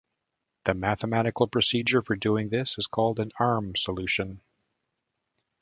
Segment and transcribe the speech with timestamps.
[0.65, 4.41] The mathematical procedure for doing this is called an arm solution.